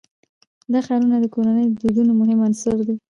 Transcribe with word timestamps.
دا 0.71 0.79
ښارونه 0.85 1.17
د 1.21 1.25
کورنیو 1.33 1.69
د 1.73 1.75
دودونو 1.81 2.11
مهم 2.21 2.39
عنصر 2.47 2.77
دی. 2.87 2.95